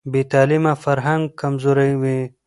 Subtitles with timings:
[0.11, 2.19] بې تعلیمه فرهنګ کمزوری وي.